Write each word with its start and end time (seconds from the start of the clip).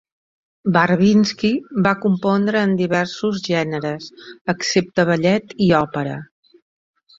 Barvinsky 0.77 1.51
va 1.87 1.91
compondre 2.05 2.63
en 2.69 2.73
diversos 2.81 3.39
gèneres, 3.51 4.09
excepte 4.57 5.09
ballet 5.13 5.57
i 5.69 5.71
òpera. 5.85 6.19